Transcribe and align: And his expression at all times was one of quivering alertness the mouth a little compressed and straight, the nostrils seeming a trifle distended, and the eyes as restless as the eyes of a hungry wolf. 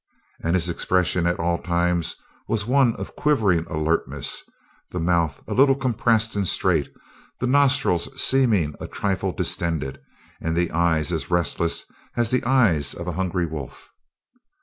And 0.43 0.55
his 0.55 0.67
expression 0.67 1.27
at 1.27 1.39
all 1.39 1.59
times 1.61 2.15
was 2.47 2.65
one 2.65 2.95
of 2.95 3.15
quivering 3.15 3.67
alertness 3.69 4.41
the 4.89 4.99
mouth 4.99 5.43
a 5.47 5.53
little 5.53 5.75
compressed 5.75 6.35
and 6.35 6.47
straight, 6.47 6.91
the 7.39 7.45
nostrils 7.45 8.09
seeming 8.19 8.73
a 8.79 8.87
trifle 8.87 9.31
distended, 9.31 10.01
and 10.41 10.55
the 10.55 10.71
eyes 10.71 11.11
as 11.11 11.29
restless 11.29 11.85
as 12.17 12.31
the 12.31 12.43
eyes 12.45 12.95
of 12.95 13.05
a 13.07 13.11
hungry 13.11 13.45
wolf. 13.45 13.91